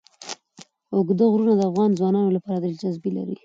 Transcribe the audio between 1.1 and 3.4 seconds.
غرونه د افغان ځوانانو لپاره دلچسپي لري.